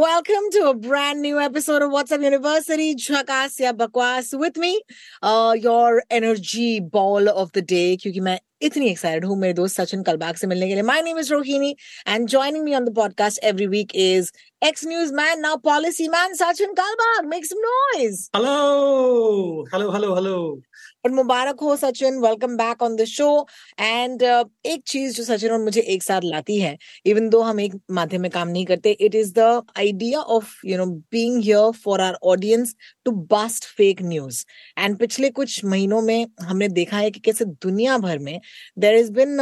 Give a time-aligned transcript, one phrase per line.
[0.00, 4.82] Welcome to a brand new episode of WhatsApp University, Jhakas ya Bakwas with me,
[5.22, 10.02] uh, your energy ball of the day, क्योंकि मैं इतनी excited हूँ मेरे दोस्त सचिन
[10.02, 11.74] कलबाग से मिलने के लिए my name is Rohini
[12.08, 14.32] and joining me on the podcast every week is
[14.64, 20.60] ex newsman now policy man Sachin Kalbag make some noise hello hello hello hello
[21.05, 23.27] और मुबारक हो Sachin welcome back on the show
[23.79, 27.75] and एक चीज़ जो सचिन और मुझे एक साथ लाती है इवन दो हम एक
[27.91, 32.01] माध्यम में काम नहीं करते it is the idea of you know being here for
[32.01, 34.43] our audience to bust fake news
[34.77, 38.39] and पिछले कुछ महीनों में हमने देखा है कि कैसे दुनिया भर में
[38.77, 39.37] there is been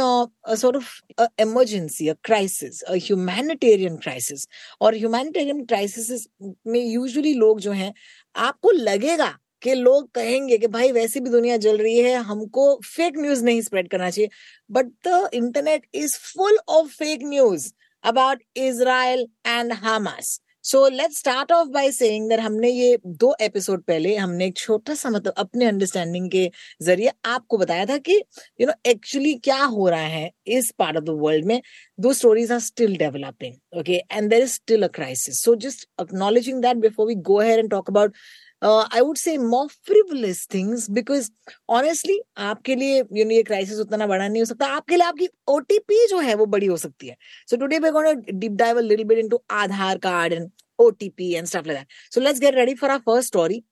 [0.56, 4.48] sort of emergency a crisis a humanitarian crisis
[4.80, 7.92] और ह्यूमैनिटेरियन क्राइसिस में यूजुअली लोग जो हैं,
[8.34, 13.18] आपको लगेगा कि लोग कहेंगे कि भाई वैसी भी दुनिया जल रही है, हमको फेक
[13.18, 14.30] न्यूज़ नहीं स्प्रेड करना चाहिए।
[14.70, 17.72] But the internet is full of fake news
[18.04, 23.82] about Israel and Hamas so let start off by saying that हमने ये दो एपिसोड
[23.84, 26.50] पहले हमने एक छोटा सा मतलब अपने अंडरस्टैंडिंग के
[26.82, 28.20] ज़रिए आपको बताया था कि
[28.60, 31.60] यू नो एक्चुअली क्या हो रहा है इस पार्ट ऑफ़ द वर्ल्ड में।
[31.98, 36.62] दो stories are still developing okay and there is still a crisis so just acknowledging
[36.62, 38.16] that before we go here and talk about
[38.62, 41.30] uh, I would say more frivolous things because
[41.68, 45.28] honestly आपके लिए you know ये क्राइसिस उतना बड़ा नहीं हो सकता। आपके लिए आपकी
[45.48, 47.16] ओटीपी जो है वो बड़ी हो सकती है।
[47.50, 51.46] So today we gonna deep dive a little bit into Aadhaar card and OTP and
[51.46, 53.62] stuff like that so let's get ready for our first story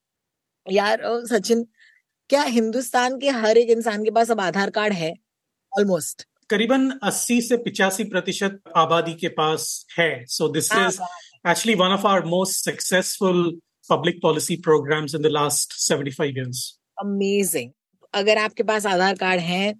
[0.66, 1.66] यार सचिन
[2.30, 5.14] क्या हिंदुस्तान के हर एक इंसान के पास अब आधार कार्ड है?
[5.78, 11.00] ऑलमोस्ट करीबन 80 से पिचासी प्रतिशत आबादी के पास है। So this is
[11.48, 16.78] actually one of our most successful public policy programs in the last 75 years.
[16.98, 17.74] Amazing.
[18.14, 19.70] अगर आपके पास आधार कार्ड है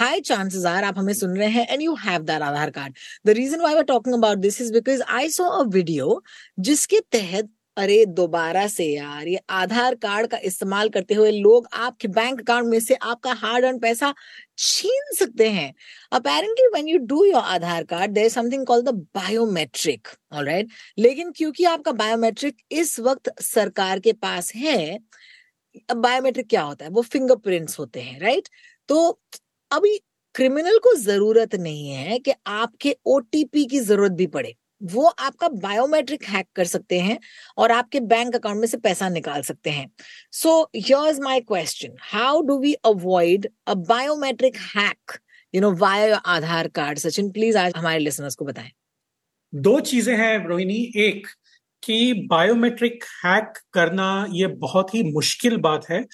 [0.00, 2.94] हाई चांसेस आर आप हमें सुन रहे हैं and you have that Aadhaar card
[3.26, 6.22] the reason why we are talking about this is because I saw a video
[6.68, 7.48] जिसके तहत
[7.78, 12.66] अरे, दोबारा से यार, ये आधार कार्ड का इस्तेमाल करते हुए लोग आपके बैंक अकाउंट
[12.66, 14.12] में से आपका हार्ड अर्न पैसा
[14.58, 15.72] छीन सकते हैं।
[16.12, 21.64] Apparently when you do your Aadhaar card there something called the biometric alright लेकिन क्योंकि
[21.66, 24.98] आपका बायोमेट्रिक इस वक्त सरकार के पास है,
[25.88, 26.90] अब बायोमेट्रिक क्या होता है?
[26.92, 28.48] वो फिंगरप्रिंट्स होते हैं राइट
[28.88, 29.08] तो
[29.70, 29.98] अभी
[30.34, 36.24] क्रिमिनल को ज़रूरत नहीं है कि आपके ओटीपी की ज़रूरत भी पड़े। वो आपका बायोमेट्रिक
[36.24, 37.18] हैक कर सकते हैं
[37.58, 39.90] और आपके बैंक अकाउंट में से पैसा निकाल सकते हैं।
[40.32, 45.18] So is my question how do we avoid a biometric hack
[45.54, 48.70] you know via Aadhaar card Sachin please आज हमारे लिसनर्स को बताएँ।
[49.52, 51.26] दो चीज़ें हैं, रोहिणी। एक,
[51.82, 56.04] कि बायोमेट्रिक हैक करना ये बहुत ही मुश्किल बात है।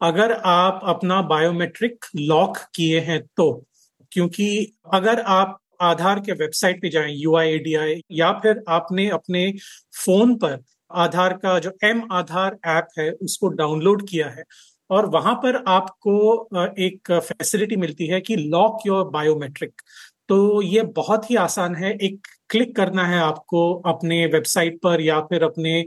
[0.00, 3.66] अगर आप अपना बायोमेट्रिक लॉक किए हैं तो
[4.12, 7.36] क्योंकि अगर आप आधार के वेबसाइट पे जाएँ यू
[8.12, 9.50] या फिर आपने अपने
[9.96, 10.58] फ़ोन पर
[10.90, 14.44] आधार का जो एम आधार ऐप है, उसको डाउनलोड किया है
[14.90, 16.14] और वहाँ पर आपको
[16.78, 19.82] एक फैसिलिटी मिलती है कि लॉक योर बायोमेट्रिक
[20.28, 25.20] तो ये बहुत ही आसान है, एक क्लिक करना है आपको अपने वेबसाइट पर या
[25.20, 25.78] फिर अपने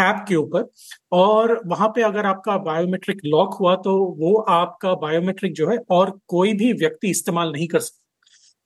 [0.00, 0.68] ऐप के ऊपर
[1.12, 6.18] और वहाँ पे अगर आपका बायोमेट्रिक लॉक हुआ तो वो आपका बायोमेट्रिक जो है और
[6.28, 8.03] कोई भी व्यक्ति इस्तेमाल नहीं कर सकता।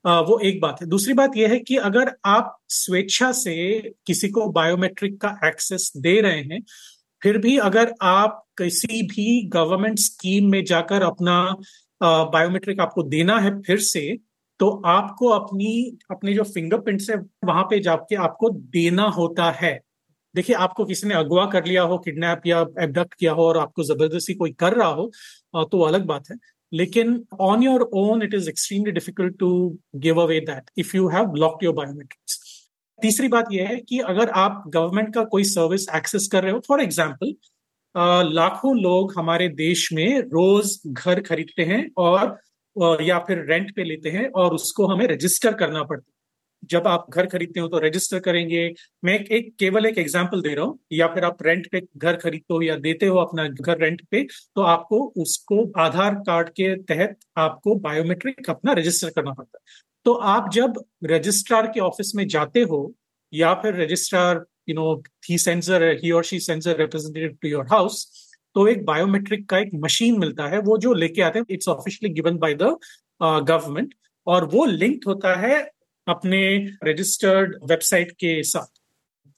[0.09, 3.55] वो एक बात है। दूसरी बात यह है कि अगर आप स्वेच्छा से
[4.07, 6.63] किसी को बायोमेट्रिक का एक्सेस दे रहे हैं,
[7.23, 11.41] फिर भी अगर आप किसी भी गवर्नमेंट स्कीम में जाकर अपना
[12.01, 14.19] बायोमेट्रिक आपको देना है फिर से
[14.61, 19.79] तो आपको अपनी, अपने जो फिंगरप्रिंट्स है, वहाँ पे जाके आपको देना होता है।
[20.35, 23.83] देखिए, आपको किसी ने अगवा कर लिया हो किडनैप या एबडक्ट किया हो और आपको
[23.85, 26.37] ज़बरदस्ती कोई कर रहा हो तो अलग बात है।
[26.73, 31.25] लेकिन on your own it is extremely difficult to give away that if you have
[31.25, 32.45] blocked your biometrics
[33.03, 36.61] तीसरी बात यह है कि अगर आप गवर्नमेंट का कोई सर्विस एक्सेस कर रहे हो
[36.69, 37.35] फॉर एग्ज़ाम्पल
[38.33, 42.39] लाखों लोग हमारे देश में रोज घर खरीदते हैं और
[43.03, 46.18] या फिर रेंट पे लेते हैं और उसको हमें रजिस्टर करना पड़ता है।
[46.63, 48.73] जब आप घर खरीदते हो तो रजिस्टर करेंगे।
[49.05, 52.55] मैं एक, केवल एक एग्ज़ाम्पल दे रहा हूँ या फिर आप रेंट पे घर खरीदते
[52.55, 54.23] हो या देते हो अपना घर रेंट पे
[54.57, 60.13] तो आपको उसको आधार कार्ड के तहत आपको बायोमेट्रिक अपना रजिस्टर करना पड़ता है। तो
[60.13, 62.81] आप जब रजिस्ट्रार के ऑफ़िस में जाते हो
[63.33, 64.95] या फिर registrar you know
[65.29, 68.07] he sends a he और she sends a representative to your house
[68.57, 72.15] तो एक बायोमेट्रिक का एक मशीन मिलता है वो जो लेके आते हैं it's officially
[72.15, 72.77] given by the
[73.21, 73.95] government
[74.27, 75.59] और वो लिंक्ड होता है
[76.09, 76.41] अपने
[76.85, 78.77] रजिस्टर्ड वेबसाइट के साथ।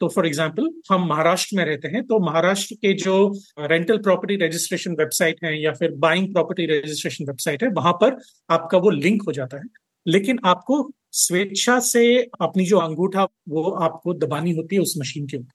[0.01, 3.17] तो फॉर एग्ज़ाम्पल हम महाराष्ट्र में रहते हैं तो महाराष्ट्र के जो
[3.61, 8.17] रेंटल प्रॉपर्टी रजिस्ट्रेशन वेबसाइट है या फिर बाइंग प्रॉपर्टी रजिस्ट्रेशन वेबसाइट है, वहाँ पर
[8.51, 9.65] आपका वो लिंक हो जाता है।
[10.07, 12.03] लेकिन आपको स्वेच्छा से
[12.41, 15.53] अपनी जो अंगूठा, वो आपको दबानी होती है उस मशीन के ऊपर।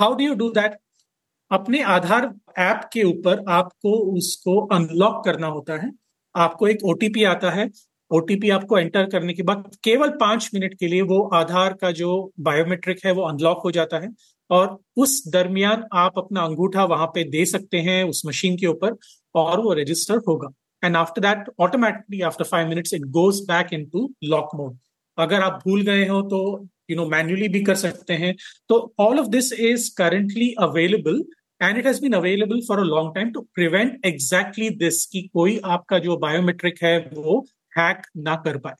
[0.00, 0.76] How do you do that
[1.50, 5.90] अपने आधार ऐप के ऊपर आपको उसको अनलॉक करना होता है।
[6.34, 7.68] आपको एक ओटीपी आता है
[8.10, 12.10] ओटीपी आपको एंटर करने के बाद केवल पाँच मिनट के लिए वो आधार का जो
[12.40, 14.08] बायोमेट्रिक है वो अनलॉक हो जाता है।
[14.50, 18.96] और उस दरमियान आप अपना अंगूठा वहाँ पे दे सकते हैं उस मशीन के ऊपर
[19.34, 20.48] और वो रजिस्टर होगा।
[20.82, 24.76] And after that automatically after five minutes it goes back into lock mode
[25.18, 26.40] अगर आप भूल गए हो तो
[26.90, 28.34] यू नो मैन्युअली भी कर सकते हैं।
[28.68, 31.22] तो all of this is currently available
[31.60, 35.58] and it has been available for a long time to prevent exactly this कि कोई
[35.66, 37.44] आपका जो बायोमेट्रिक है वो
[37.78, 38.74] हैक ना कर पाए।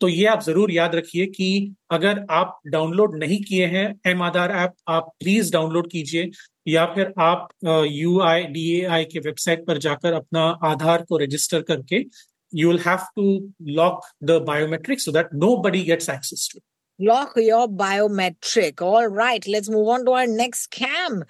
[0.00, 4.52] तो ये आप ज़रूर याद रखिए कि अगर आप डाउनलोड नहीं किए हैं एम आधार
[4.52, 6.30] ऐप आप प्लीज़ डाउनलोड कीजिए
[6.68, 7.48] या फिर आप
[7.90, 12.04] यू आई डी ए आई के वेबसाइट पर जाकर अपना आधार को रजिस्टर करके
[12.54, 16.60] you will have to lock the biometric so that nobody gets access to
[17.00, 21.22] lock your biometric All right, let's move on to our next scam.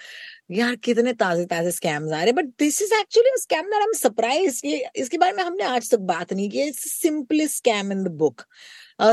[0.51, 3.93] यार कितने ताजे ताजे स्कैम्स आ रहे but this is actually scam that I am
[3.93, 4.61] surprise
[4.97, 8.43] इसके बारे में हमने आज तक बात नहीं की it's simplest scam in the book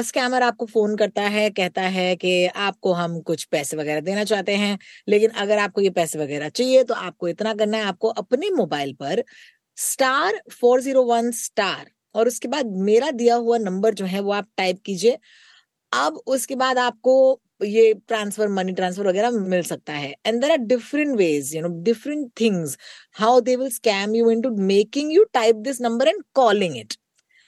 [0.05, 4.55] scammer आपको फ़ोन करता है, कहता है कि आपको हम कुछ पैसे वगैरह देना चाहते
[4.55, 8.49] हैं, लेकिन अगर आपको ये पैसे वगैरह चाहिए तो आपको इतना करना है। आपको अपने
[8.51, 9.23] मोबाइल पर
[9.77, 14.31] star four zero one star और उसके बाद मेरा दिया हुआ नंबर जो है वो
[14.33, 15.17] आप टाइप कीजिए।
[15.91, 20.57] अब उसके बाद आपको ये ट्रांसफ़र मनी ट्रांसफ़र वगैरह मिल सकता है। And there are
[20.67, 22.77] different ways you know different things
[23.19, 26.93] how they will scam you into making you type this number and calling it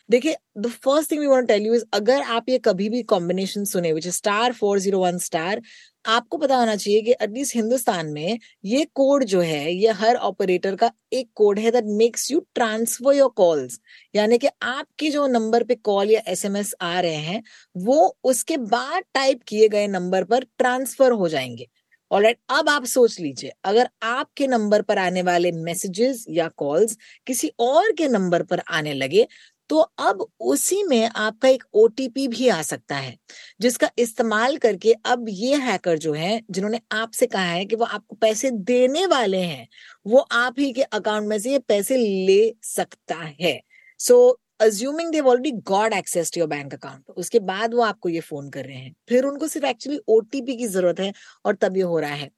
[0.09, 3.63] देखिए the first thing we want tell you is अगर आप ये कभी भी combination
[3.65, 5.61] सुने which is star four zero one star
[6.05, 10.75] आपको पता होना चाहिए कि एटलीस्ट हिंदुस्तान में ये कोड जो है, ये हर ऑपरेटर
[10.75, 13.79] का एक कोड है that makes you transfer your calls
[14.15, 17.41] यानी कि आपके जो नंबर पे कॉल या एसएमएस आ रहे हैं,
[17.75, 21.67] वो उसके बाद टाइप किए गए नंबर पर ट्रांसफ़र हो जाएँगे।
[22.11, 26.97] ऑलराइट अब आप सोच लीजिए, अगर आपके नंबर पर आने वाले मैसेजेस या कॉल्स
[27.27, 29.25] किसी और के नंबर पर आने लगे
[29.69, 33.15] तो अब उसी में आपका एक ओटीपी भी आ सकता है,
[33.61, 38.15] जिसका इस्तेमाल करके अब ये हैकर जो है, जिन्होंने आपसे कहा है कि वो आपको
[38.17, 39.67] पैसे देने वाले हैं,
[40.05, 43.59] वो आप ही के अकाउंट में से ये पैसे ले सकता है।
[43.99, 48.19] So assuming they already got access to your bank account उसके बाद वो आपको ये
[48.21, 51.11] फ़ोन कर रहे हैं। फिर उनको सिर्फ़ एक्चुअली ओटीपी की ज़रूरत है
[51.45, 52.29] और तब ये हो रहा है।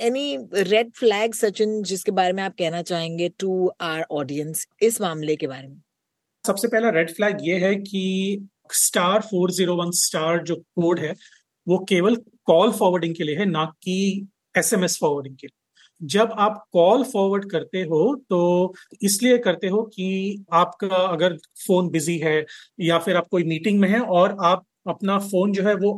[0.00, 5.36] एनी रेड फ्लैग सचिन, जिसके बारे में आप कहना चाहेंगे टू आर ऑडियंस इस मामले
[5.36, 5.80] के बारे में?
[6.44, 11.14] सबसे पहला रेड फ्लैग ये है कि star four zero one star जो कोड है,
[11.66, 15.56] वो केवल कॉल फॉरवर्डिंग के लिए है, ना कि एस एम एस फॉरवर्डिंग के लिए।
[16.00, 22.18] जब आप कॉल फॉरवर्ड करते हो तो इसलिए करते हो कि आपका अगर फ़ोन बिज़ी
[22.18, 22.44] है
[22.80, 25.92] या फिर आप कोई मीटिंग में है और आप अपना फ़ोन जो है वो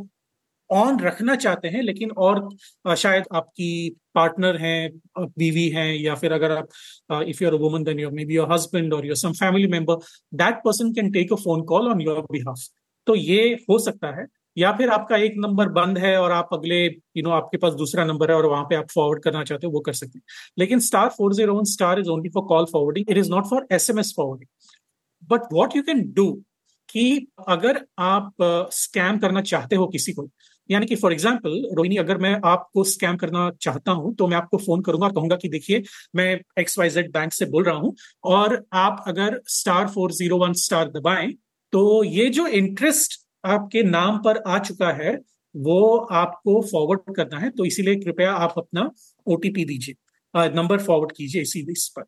[0.70, 2.48] ऑन रखना चाहते हैं लेकिन और
[2.96, 3.70] शायद आपकी
[4.14, 8.52] पार्टनर हैं बीवी हैं या फिर अगर आप if you're woman then your maybe your
[8.52, 9.94] husband और your some family member
[10.34, 12.68] that person can take a phone call on your behalf
[13.06, 16.84] तो ये हो सकता है या फिर आपका एक नंबर बंद है और आप अगले
[16.84, 19.44] यू you नो know, आपके पास दूसरा नंबर है और वहाँ पे आप फॉरवर्ड करना
[19.44, 20.24] चाहते हो वो कर सकते हैं।
[20.58, 23.66] लेकिन star four zero one star is only for call forwarding it is not for
[23.72, 26.30] S M S forwarding but what you can do
[26.88, 28.34] कि अगर आप
[28.72, 30.28] स्कैम करना चाहते हो किसी को
[30.70, 34.58] यानी कि फॉर एग्ज़ाम्पल रोहिणी, अगर मैं आपको स्कैम करना चाहता हूँ तो मैं आपको
[34.58, 35.82] फ़ोन करूँगा कहूँगा कि देखिए,
[36.16, 37.94] मैं एक्स वाई जेड बैंक से बोल रहा हूँ
[38.26, 41.32] और आप अगर star four zero one star दबाएँ
[41.72, 45.18] तो ये जो इंटरेस्ट आपके नाम पर आ चुका है,
[45.54, 48.90] वो आपको फॉरवर्ड करना है। तो इसीलिए कृपया आप अपना
[49.26, 49.94] ओटीपी दीजिए।
[50.54, 52.04] नंबर फॉरवर्ड कीजिए इसी इस पर।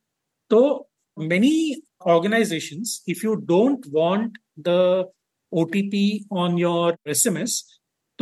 [0.50, 5.12] तो many organization if you don't want the
[5.52, 7.62] OTP on your S M S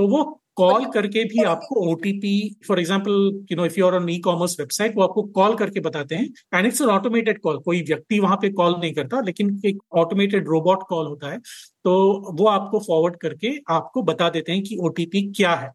[0.00, 0.23] तो वो
[0.57, 2.35] कॉल करके भी आपको OTP
[2.69, 3.12] for example
[3.50, 6.28] you know if you are on e commerce website वो आपको कॉल करके बताते हैं
[6.54, 10.49] and it's an automated call कोई व्यक्ति वहाँ पे कॉल नहीं करता लेकिन एक ऑटोमेटेड
[10.49, 11.38] रोबोट कॉल होता है
[11.85, 11.92] तो
[12.38, 15.71] वो आपको फॉरवर्ड करके आपको बता देते हैं कि ओटीपी क्या है।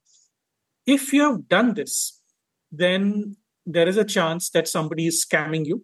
[0.88, 2.00] If you have done this
[2.72, 3.12] then
[3.68, 5.82] there is a chance that somebody is scamming you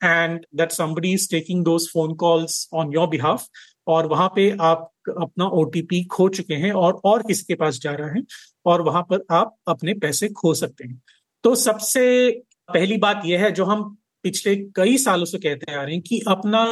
[0.00, 3.46] and that somebody is taking those phone calls on your behalf
[3.88, 4.90] और वहाँ पे आप
[5.22, 8.22] अपना ओटीपी खो चुके हैं और और किसी के पास जा रहा है
[8.66, 11.00] और वहाँ पर आप अपने पैसे खो सकते हैं।
[11.44, 12.30] तो सबसे
[12.68, 13.84] पहली बात यह है जो हम
[14.24, 16.64] पिछले कई सालों से कहते आ रहे हैं कि अपना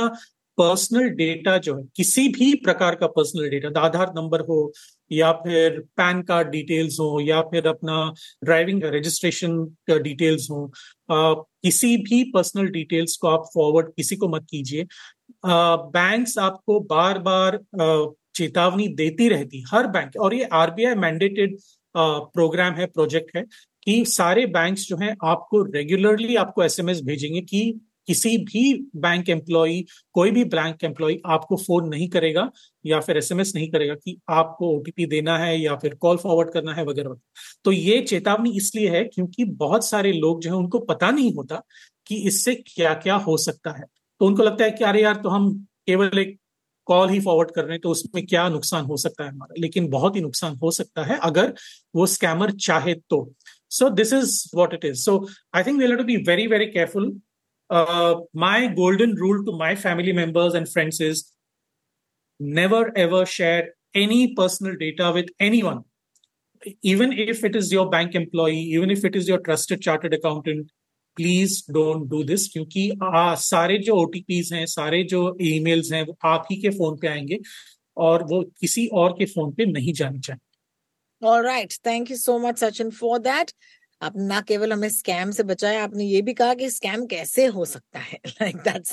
[0.59, 4.73] पर्सनल डेटा जो है, किसी भी प्रकार का पर्सनल डेटा आधार नंबर हो
[5.13, 8.13] या फिर पैन कार्ड डिटेल्स हो या फिर अपना
[8.45, 9.57] ड्राइविंग रजिस्ट्रेशन
[9.91, 10.73] डिटेल्स हो
[11.11, 14.87] किसी भी पर्सनल डिटेल्स को आप फॉरवर्ड किसी को मत कीजिए।
[15.45, 17.59] बैंक्स आपको बार बार
[18.39, 21.57] चेतावनी देती रहती हर बैंक और ये आरबीआई मैंडेटेड
[21.97, 23.45] प्रोग्राम है प्रोजेक्ट है
[23.83, 27.61] कि सारे बैंक्स जो हैं आपको रेगुलरली आपको एसएमएस भेजेंगे कि
[28.09, 28.63] किसी भी
[28.97, 29.81] बैंक एम्प्लॉय
[30.13, 32.49] कोई भी बैंक एम्प्लॉय आपको फ़ोन नहीं करेगा
[32.85, 36.75] या फिर एसएमएस नहीं करेगा कि आपको ओटीपी देना है या फिर कॉल फॉरवर्ड करना
[36.75, 37.17] है, वगैरह
[37.65, 41.63] तो ये चेतावनी इसलिए है क्योंकि बहुत सारे लोग जो है उनको पता नहीं होता
[42.07, 43.85] कि इससे क्या क्या हो सकता है।
[44.21, 45.53] तो उनको लगता है कि अरे यार तो हम
[45.87, 46.37] केवल एक
[46.89, 49.55] कॉल ही फॉरवर्ड कर रहे हैं तो उसमें क्या नुकसान हो सकता है हमारा?
[49.61, 51.55] लेकिन बहुत ही नुकसान हो सकता है अगर
[51.97, 53.23] वो स्कैमर चाहे तो।
[53.71, 55.19] So this is what it is so
[55.55, 57.11] I think we to be very very careful
[58.43, 61.25] my golden rule to my family members and friends is
[62.41, 65.85] never ever share any personal data with anyone.
[66.83, 70.71] Even if it is your bank employee, even if it is your trusted chartered accountant
[71.19, 76.17] please don't do this क्योंकि आ, सारे जो OTPs हैं सारे जो emails हैं वो
[76.25, 77.39] आप ही के फ़ोन पे आएँगे
[77.97, 80.47] और वो किसी और के फ़ोन पे नहीं जाने चाहिए
[81.23, 81.73] All right.
[81.87, 83.53] Thank you so much, Sachin, for that.
[84.03, 87.65] आप ना केवल हमें स्कैम से बचाया आपने ये भी कहा कि स्कैम कैसे हो
[87.65, 88.19] सकता है?
[88.27, 88.93] लाइक दैट्स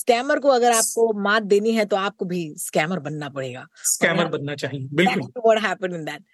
[0.00, 4.54] स्कैमर को अगर आपको मात देनी है तो आपको भी स्कैमर बनना पड़ेगा। स्कैमर बनना
[4.54, 6.24] चाहिए बिल्कुल। व्हाट हैपेंड इन दैट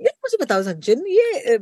[0.00, 1.54] यार मुझे बताओ सचिन ये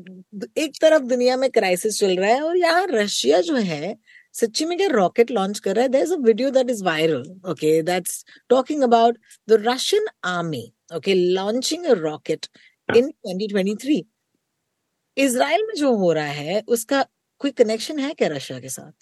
[0.64, 3.96] एक तरफ़ दुनिया में क्राइसिस चल रहा है और यहाँ रशिया जो है
[4.34, 5.88] सच्ची में क्या रॉकेट लॉन्च कर रहा है?
[5.88, 10.64] There is a video that is viral okay that's talking about the Russian army
[10.96, 12.46] okay launching a rocket
[12.88, 14.02] in 2023
[15.16, 17.02] Israel में जो हो रहा है उसका
[17.40, 18.92] कोई कनेक्शन है क्या रशिया के साथ?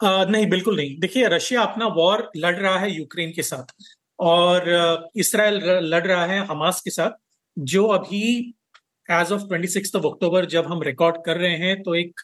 [0.00, 3.74] uh, नहीं बिल्कुल नहीं। देखिए रशिया अपना वॉर लड़ रहा है यूक्रेन के साथ
[4.18, 5.54] और इसराइल
[5.94, 7.10] लड़ रहा है हमास के साथ।
[7.58, 8.24] जो अभी
[9.08, 12.20] as of twenty six of October जब हम रिकॉर्ड कर रहे हैं तो एक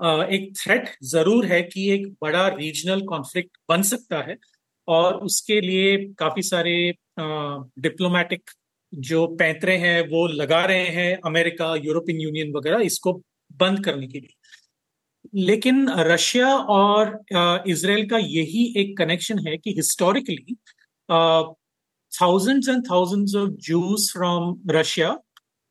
[0.00, 4.36] एक थ्रेट ज़रूर है कि एक बड़ा रीजनल कॉन्फ्लिक्ट बन सकता है।
[4.88, 6.74] और उसके लिए काफ़ी सारे
[7.18, 8.50] डिप्लोमेटिक
[8.92, 13.12] जो पैंतरे हैं, वो लगा रहे हैं अमेरिका यूरोपियन यूनियन वगैरह, इसको
[13.60, 14.34] बंद करने के लिए।
[15.34, 17.18] लेकिन रशिया और
[17.68, 20.56] इसराइल का यही एक कनेक्शन है कि historically
[22.17, 25.19] thousands and thousands of Jews from Russia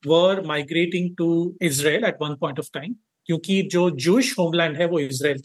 [0.05, 2.97] were migrating to Israel at one point of time
[3.29, 5.39] क्योंकि जो Jewish homeland है वो Israel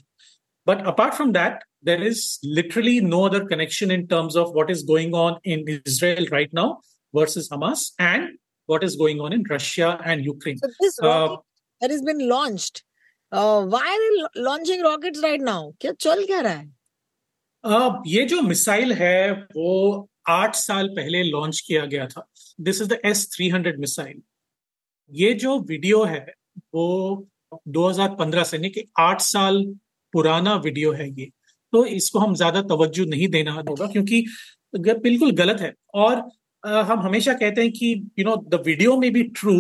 [0.65, 4.83] but apart from that there is literally no other connection in terms of what is
[4.83, 6.79] going on in Israel right now
[7.13, 8.37] versus Hamas and
[8.67, 10.57] what is going on in Russia and Ukraine.
[10.57, 11.37] So this rocket uh,
[11.81, 12.83] that has been launched,
[13.31, 14.03] uh, why are
[14.35, 15.73] they launching rockets right now?
[15.81, 16.69] क्या चल क्या रहा है?
[17.63, 22.26] Uh, ये जो missile है वो आठ साल पहले लॉन्च किया गया था।
[22.58, 24.20] This is the S three hundred missile
[25.12, 26.26] ये जो वीडियो है,
[26.74, 27.28] वो
[27.70, 29.64] 2015 से नहीं कि आठ साल
[30.14, 31.30] पुराना वीडियो है ये।
[31.72, 34.24] तो इसको हम ज़्यादा तवज्जो नहीं देना होगा क्योंकि
[34.74, 36.22] बिल्कुल गलत है। और
[36.64, 39.54] हम हमेशा कहते हैं कि यू नो द वीडियो में be true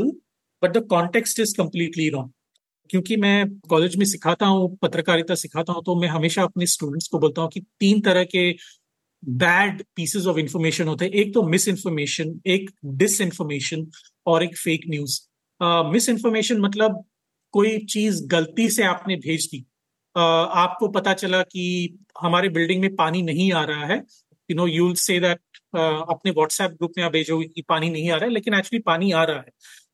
[0.62, 2.30] but the context is completely wrong
[2.90, 7.18] क्योंकि मैं कॉलेज में सिखाता हूँ, पत्रकारिता सिखाता हूँ तो मैं हमेशा अपने स्टूडेंट्स को
[7.18, 8.50] बोलता हूँ कि तीन तरह के
[9.24, 13.86] बैड पीसेस ऑफ़ इंफॉर्मेशन होते हैं। एक तो मिस इन्फॉर्मेशन एक डिस इन्फॉर्मेशन
[14.26, 15.20] और एक फेक न्यूज़
[15.92, 17.04] मिस इन्फॉर्मेशन मतलब
[17.54, 22.94] कोई चीज़ गलती से आपने भेज दी। uh, आपको पता चला कि हमारे बिल्डिंग में
[22.96, 23.96] पानी नहीं आ रहा है।
[24.50, 25.40] You know you'll say that
[25.76, 29.12] अपने व्हाट्सएप ग्रुप में आप भेजोगे कि पानी नहीं आ रहा है लेकिन एक्चुअली पानी
[29.12, 29.50] आ रहा है।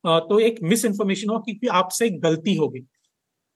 [0.07, 2.81] uh, तो एक मिस इन्फॉर्मेशन हो क्योंकि आपसे गलती हो गई।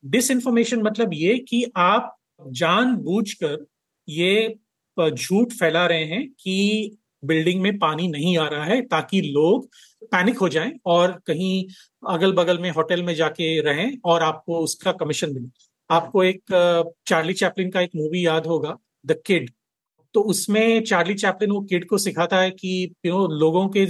[0.05, 2.17] डिस इन्फॉर्मेशन मतलब ये कि आप
[2.53, 3.67] जानबूझकर
[4.09, 4.57] ये
[5.01, 9.69] झूठ फैला रहे हैं कि बिल्डिंग में पानी नहीं आ रहा है ताकि लोग
[10.05, 11.65] पैनिक हो जाएँ और कहीं
[12.09, 15.49] अगल बगल में होटल में जाके रहें और आपको उसका कमीशन मिले।
[15.91, 16.43] आपको एक,
[17.07, 18.77] चार्ली चैपलिन का एक मूवी याद होगा,
[19.07, 19.51] द किड।
[20.15, 23.87] तो उसमें चार्ली चैपलिन वो किड को सिखाता है कि, यू नो, लोगों के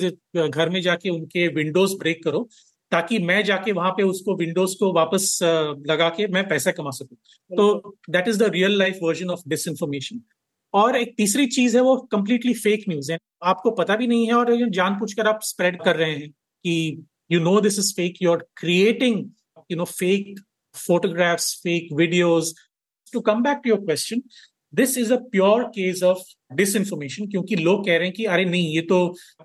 [0.49, 2.49] घर में जाके उनके विंडोज़ ब्रेक करो
[2.93, 5.39] ताकि मैं जाके वहाँ पे उसको विंडोज़ को वापस
[5.87, 7.19] लगा के मैं पैसा कमा सकूँ।
[7.57, 10.21] तो that is the real life version of disinformation
[10.77, 14.35] और एक तीसरी चीज़ है वो कंप्लीटली फेक न्यूज़ है। आपको पता भी नहीं है
[14.35, 18.45] और जानबूझकर आप स्प्रेड कर रहे हैं कि you know this is fake you are
[18.57, 19.25] creating
[19.71, 20.41] you know fake
[20.75, 22.49] photographs fake videos
[23.13, 24.21] to come back to your question
[24.75, 26.19] this is a pure case of
[26.55, 28.99] disinformation क्योंकि लोग कह रहे हैं कि अरे नहीं ये तो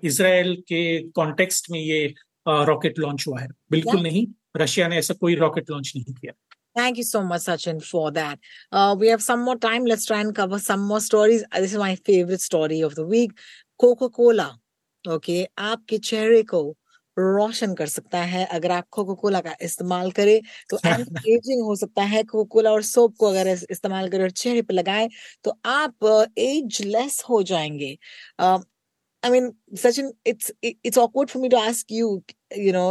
[0.04, 2.14] इसराइल के कॉन्टेक्स्ट में ये
[2.48, 4.02] रॉकेट लॉन्च हुआ है। बिल्कुल yeah.
[4.02, 6.32] नहीं। रशिया ने ऐसा कोई रॉकेट लॉन्च नहीं किया।
[6.76, 8.38] Thank you so much, Sachin, for that.
[8.70, 9.84] Uh, we have some more time.
[9.84, 11.44] Let's try and cover some more stories.
[11.54, 13.32] This is my favorite story of the week.
[13.80, 14.58] Coca-Cola.
[15.04, 16.62] Okay, आपके चेहरे को
[17.16, 20.78] रोशन कर सकता है अगर आप कोको कोला का इस्तेमाल करें तो
[21.34, 24.74] एजिंग हो सकता है कोको कोला और सोप को अगर इस्तेमाल करें और चेहरे पे
[24.74, 25.08] लगाएँ
[25.44, 27.96] तो आप एजलेस हो जाएँगे
[28.40, 29.52] I mean
[29.82, 32.22] Sachin it's it's awkward for me to ask you
[32.58, 32.86] you know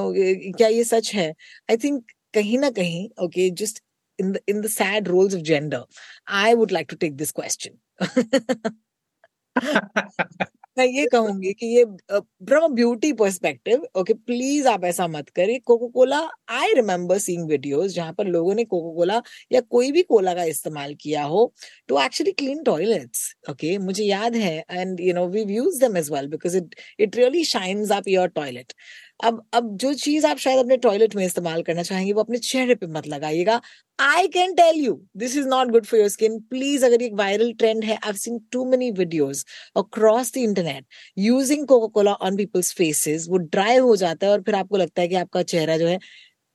[0.57, 1.29] क्या ये सच है
[1.69, 3.83] आई थिंक कहीं ना कहीं okay just
[4.19, 5.77] in the in the sad roles of gender
[6.27, 7.79] i would like to take this question.
[10.77, 11.83] मैं ये कहूँगी कि ये
[12.50, 16.19] from beauty perspective okay please आप ऐसा मत करिए। Coca Cola
[16.59, 19.21] I remember seeing videos जहाँ पर लोगों ने कोको कोला
[19.51, 21.43] या कोई भी कोला का इस्तेमाल किया हो
[21.88, 26.11] to actually clean toilets okay मुझे याद है and you know we use them as
[26.11, 28.73] well because it it really shines up your toilet
[29.24, 32.75] अब अब जो चीज़ आप शायद अपने टॉयलेट में इस्तेमाल करना चाहेंगे, वो अपने चेहरे
[32.75, 33.60] पे मत लगाइएगा।
[34.00, 37.54] I can tell you this is not good for your skin please अगर एक वायरल
[37.54, 39.46] ट्रेंड है I seen too many videos
[39.78, 40.86] across the internet
[41.18, 45.01] using Coca Cola on people's faces वो ड्राई हो जाता है और फिर आपको लगता
[45.01, 46.00] है कि आपका चेहरा जो है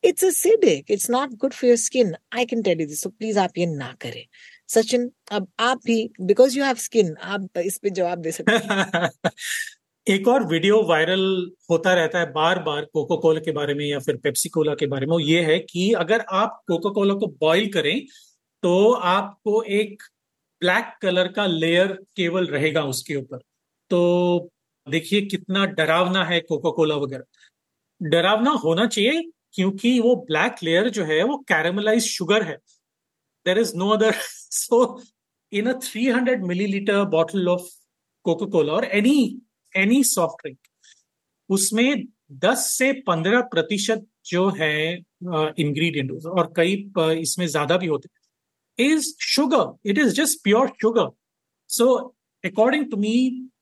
[0.05, 3.39] it's acidic it's not good for your skin I can tell you this so please
[3.39, 4.25] आप ये ना करें।
[4.69, 9.11] सचिन, अब आप भी बिकॉज़ यू हैव स्किन आप इस पे जवाब दे सकते हैं।
[10.07, 11.21] एक और वीडियो वायरल
[11.71, 14.87] होता रहता है बार बार कोको कोला के बारे में या फिर पेप्सी कोला के
[14.87, 18.07] बारे में ये है कि अगर आप कोको कोला को बॉईल करें
[18.63, 20.03] तो आपको एक
[20.63, 23.39] ब्लैक कलर का लेयर केवल रहेगा उसके ऊपर।
[23.91, 24.51] तो
[24.87, 27.25] देखिए कितना डरावना है कोको कोला वगैरह।
[28.01, 29.23] डरावना होना चाहिए
[29.55, 32.57] क्योंकि वो ब्लैक लेयर जो है, वो कैरेमलाइज शुगर है।
[33.47, 35.01] There is no other so
[35.53, 37.67] in a 300 millilitre bottle of
[38.25, 39.41] Coca Cola और एनी
[39.77, 40.59] एनी सॉफ्ट ड्रिंक
[41.51, 42.05] उसमें
[42.45, 46.75] 10 से 15 प्रतिशत जो है इंग्रेडिएंट uh, और कई
[47.21, 51.11] इसमें ज़्यादा भी होते is sugar it is just pure sugar
[51.71, 51.95] so
[52.45, 53.15] according to me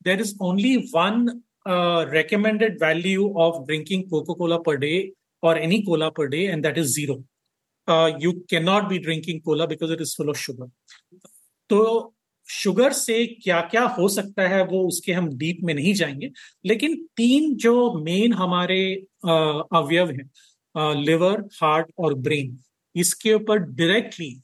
[0.05, 1.29] there is only one
[2.13, 4.97] recommended value of drinking Coca Cola per day
[5.43, 7.23] और any cola per day and that is zero
[8.23, 10.69] you can not be drinking cola because it is full of sugar
[11.71, 11.81] तो
[12.49, 16.31] sugar से क्या क्या हो सकता है, वो उसके हम डीप में नहीं जाएँगे।
[16.65, 18.81] लेकिन तीन जो मेन हमारे
[19.27, 22.59] अवयव हैं लिवर, हार्ट और ब्रेन,
[22.95, 24.35] इसके ऊपर डायरेक्टली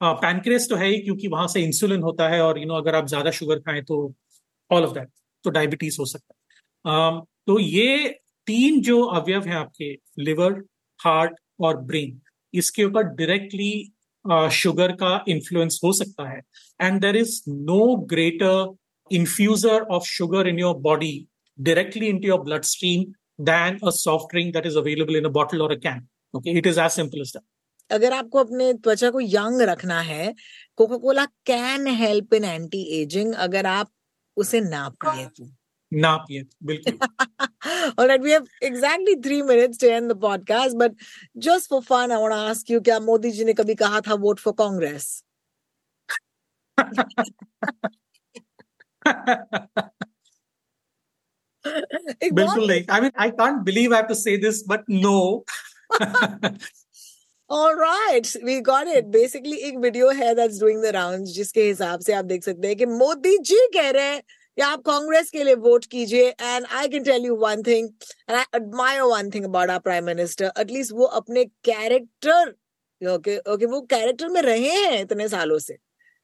[0.00, 3.06] पैनक्रेस तो है ही क्योंकि वहाँ से इंसुलिन होता है और यू नो अगर आप
[3.06, 3.96] ज़्यादा शुगर खाएँ तो
[4.70, 5.08] ऑल ऑफ़ दैट
[5.44, 8.08] तो डायबिटीज़ हो सकता है। तो ये
[8.46, 10.52] तीन जो अवयव हैं आपके, लिवर,
[11.00, 12.20] हार्ट और ब्रेन,
[12.54, 13.70] इसके ऊपर डायरेक्टली
[14.52, 16.40] शुगर का इन्फ्लुएंस हो सकता है.
[16.80, 18.74] And there is no greater
[19.10, 21.26] infuser of sugar in your body
[21.58, 23.04] directly in to your blood stream
[23.44, 26.66] than a soft drink that is available in a bottle और a can okay it
[26.66, 27.44] is as simple as that
[27.90, 30.34] अगर आपको अपने त्वचा को young रखना है
[30.76, 33.90] Coca Cola can help in anti ageing अगर आप
[34.36, 35.50] उसे ना पिए तो।
[35.92, 36.98] ना पिए बिल्कुल।
[37.97, 40.93] All right, we have exactly three minutes to end the podcast, but
[41.37, 44.19] just for fun, I want to ask you, क्या मोदी जी ने कभी कहा था
[44.25, 45.23] vote for Congress?
[51.67, 55.45] बिल्कुल नहीं I mean I can't believe I have to say this but no
[57.49, 59.09] All right, we got it.
[59.11, 62.77] Basically, एक video है that's doing the rounds जिसके हिसाब से आप देख सकते हैं
[62.77, 64.21] कि मोदी जी कह रहे हैं
[64.58, 67.88] कि आप कांग्रेस के लिए वोट कीजिए and I can tell you one thing
[68.28, 72.54] and I admire one thing about our prime minister at least वो अपने कैरेक्टर
[73.02, 75.76] ओके ओके वो कैरेक्टर में रहे हैं इतने सालों से।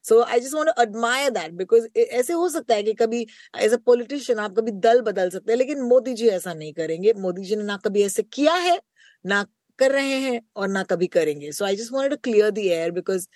[0.04, 3.26] So I just want to admire that because ऐसे हो सकता है कि कभी
[3.60, 7.12] एज अ पॉलिटिशियन आप कभी दल बदल सकते हैं, लेकिन मोदी जी ऐसा नहीं करेंगे।
[7.18, 8.80] मोदी जी ने ना कभी ऐसे किया है,
[9.24, 9.44] ना
[9.78, 12.90] कर रहे हैं, और ना कभी करेंगे। So I just want to clear the air
[12.90, 13.28] because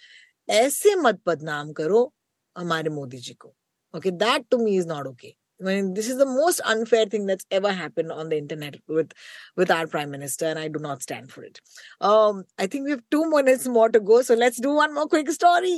[0.48, 2.12] ऐसे मत बदनाम करो
[2.56, 3.54] हमारे मोदी जी को।
[3.93, 7.25] Okay that to me is not okay I mean, this is the most unfair thing
[7.25, 9.11] that's ever happened on the internet with
[9.55, 11.61] with our prime minister, and I do not stand for it.
[12.01, 15.05] Um, I think we have two minutes more to go, so let's do one more
[15.07, 15.75] quick story.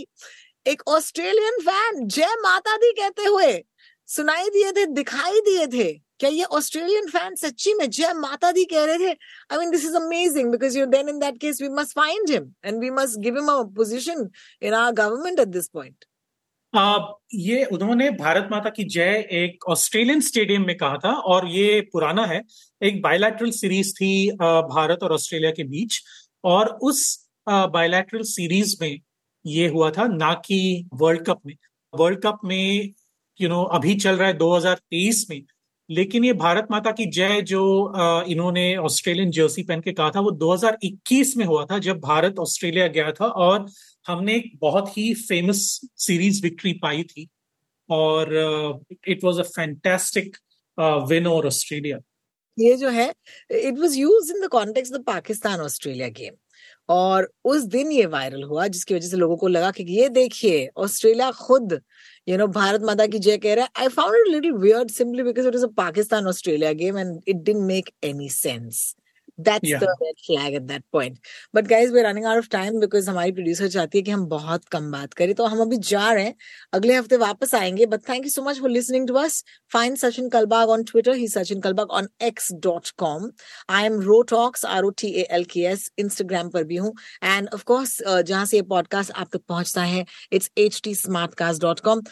[0.65, 3.51] एक Australian fan जय माता दी कहते हुए
[4.09, 8.63] सुनाई दिए थे दिखाई दिए थे क्या ये ऑस्ट्रेलियन फैन सच्ची में जय माता दी
[8.71, 11.69] कह रहे थे I mean this is amazing because you then in that case we
[11.79, 14.29] must find him and we must give him a position
[14.61, 16.05] in our government at this point
[16.74, 22.24] ये उन्होंने भारत माता की जय एक ऑस्ट्रेलियन स्टेडियम में कहा था और ये पुराना
[22.26, 22.40] है।
[22.80, 26.00] एक बायलैटरल सीरीज़ थी भारत और ऑस्ट्रेलिया के बीच
[26.44, 27.02] और उस
[27.46, 28.98] बायलैटरल सीरीज़ में
[29.44, 31.54] ये हुआ था ना कि वर्ल्ड कप में।
[31.92, 32.92] वर्ल्ड कप में
[33.40, 35.42] यू नो अभी चल रहा है 2023 में,
[35.90, 37.62] लेकिन ये भारत माता की जय जो
[38.28, 42.86] इन्होंने ऑस्ट्रेलियन जर्सी पहन के कहा था वो 2021 में हुआ था जब भारत ऑस्ट्रेलिया
[42.88, 43.66] गया था और
[44.06, 45.64] हमने एक बहुत ही फ़ेमस
[45.96, 47.28] सीरीज़ विक्ट्री पाई थी
[47.88, 48.34] और
[49.08, 50.36] it was a fantastic
[51.08, 51.98] win over Australia
[52.58, 53.12] ये जो है
[53.50, 56.34] it was used in the context the Pakistan Australia game
[56.88, 60.68] और उस दिन ये वायरल हुआ, जिसकी वजह से लोगों को लगा कि ये देखिए
[60.76, 61.80] ऑस्ट्रेलिया खुद
[62.28, 65.22] यू नो भारत माता की जय कह रहा है। I found it little weird simply
[65.22, 68.94] because it is a Pakistan Australia game and it didn't make any sense
[69.48, 69.80] That's yeah.
[69.80, 71.18] the red flag at that point.
[71.56, 74.64] But guys, we're running out of time because हमारी producer चाहती है कि हम बहुत
[74.72, 76.34] कम बात करें। तो हम अभी जा रहे हैं।
[76.72, 80.28] अगले हफ़्ते वापस आएँगे। But thank you so much for listening to us find Sachin
[80.28, 83.30] Kalbag on Twitter he Sachin Kalbag on X dot com
[83.70, 86.92] I am ro talks R O T A L K S Instagram पर भी हूँ।
[87.24, 91.62] And of course जहाँ से ये podcast आप तक पहुँचता है it's H T smart cast
[91.62, 92.02] dot com